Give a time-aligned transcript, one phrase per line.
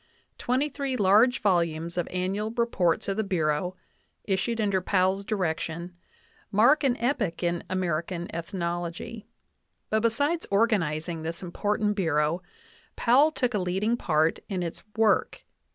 [0.39, 3.75] Twenty three large volumes of Annual Reports of the Bureau,
[4.23, 5.95] issued under Powell's direction,,
[6.51, 9.27] mark an epoch in American ethnology.
[9.91, 12.41] But besides organizing this important Bureau,
[12.95, 15.43] Powell took a leading part in its work.